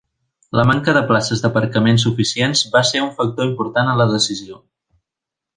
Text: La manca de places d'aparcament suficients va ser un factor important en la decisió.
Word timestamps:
La 0.59 0.63
manca 0.69 0.95
de 0.97 1.03
places 1.11 1.43
d'aparcament 1.43 2.01
suficients 2.05 2.65
va 2.77 2.83
ser 2.93 3.05
un 3.09 3.13
factor 3.21 3.49
important 3.53 3.93
en 3.93 4.03
la 4.03 4.09
decisió. 4.17 4.63